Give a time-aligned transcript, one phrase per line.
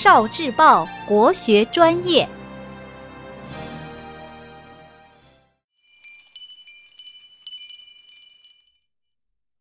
[0.00, 2.28] 少智报国学专业。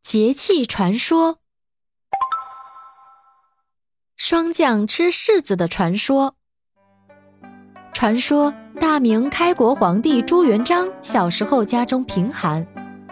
[0.04, 1.40] 节气传说：
[4.16, 6.36] 霜降吃柿子的传说。
[7.92, 12.64] 传说大明开国皇帝朱元璋小时候家中贫寒，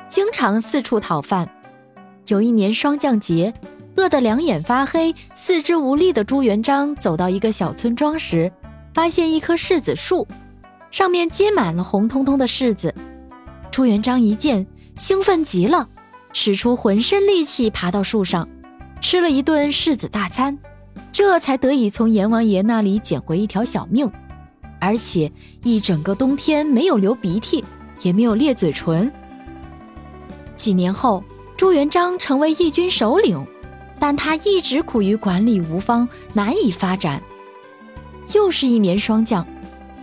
[0.08, 1.50] 经常四处讨饭。
[2.28, 3.52] 有一年霜降节，
[3.96, 8.52] 饿得两眼发黑、四肢无力的朱元璋走到一个小村庄时，
[8.94, 10.28] 发现一棵柿子树，
[10.92, 12.94] 上面结满了红彤彤的柿子。
[13.72, 15.88] 朱元璋一见，兴奋极了。
[16.34, 18.46] 使出浑身力气爬到树上，
[19.00, 20.58] 吃了一顿柿子大餐，
[21.14, 24.12] 这才得以从阎王爷那里捡回一条小命，
[24.82, 25.32] 而且
[25.64, 27.64] 一整个冬天没有流鼻涕，
[28.02, 29.10] 也没有裂嘴唇。
[30.58, 31.24] 几年后，
[31.56, 33.48] 朱元璋成为义军首领，
[34.00, 37.22] 但他一直苦于管理无方，难以发展。
[38.34, 39.46] 又是一年霜降，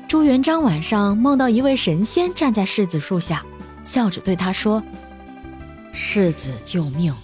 [0.08, 3.44] 朱元璋晚上梦到一位神仙站在柿子树下，
[3.82, 4.82] 笑着对他说。
[5.92, 7.14] 柿子救命，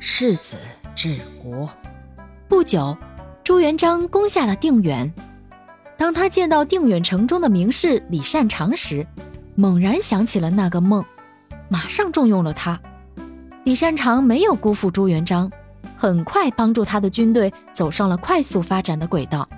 [0.00, 0.56] 柿子
[0.94, 1.68] 治国。
[2.48, 2.96] 不久，
[3.44, 5.12] 朱元璋攻下了定远。
[5.98, 9.06] 当他见到定远城中的名士李善长时，
[9.54, 11.04] 猛然想起了那个梦，
[11.68, 12.80] 马上重用了他。
[13.64, 15.50] 李善长没有辜负朱元璋，
[15.96, 19.48] 很快帮助他的军队走上了快速发展的轨道。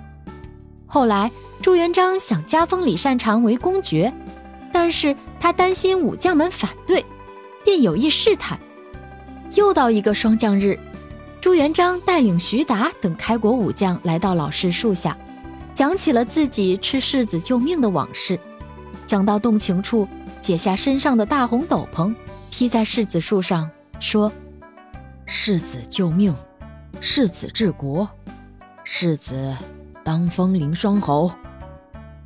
[0.87, 1.29] 后来，
[1.61, 4.11] 朱元璋想加封李善长为公爵，
[4.71, 7.05] 但是他担心武将们反对。
[7.63, 8.57] 便有意试探。
[9.55, 10.79] 又到一个霜降日，
[11.41, 15.15] 朱元璋带领徐达等开国武将来到老柿树下，
[15.75, 18.39] 讲起了自己吃柿子救命的往事。
[19.05, 20.07] 讲到动情处，
[20.41, 22.15] 解下身上的大红斗篷，
[22.49, 24.31] 披在柿子树上，说
[25.31, 26.35] ：“世子救命，
[26.99, 28.09] 世子治国，
[28.83, 29.55] 世子
[30.03, 31.31] 当风临霜侯。”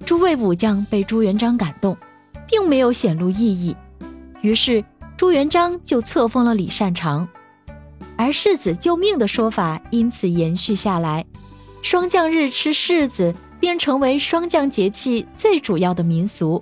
[0.06, 1.98] 诸位武将被朱元璋感动，
[2.48, 3.76] 并没有显露异议，
[4.42, 4.84] 于是。
[5.16, 7.28] 朱元璋就册封了李善长，
[8.18, 11.24] 而世子救命的说法因此延续下来，
[11.82, 16.62] 霜降日吃柿子便成为霜降节气最主要的民俗。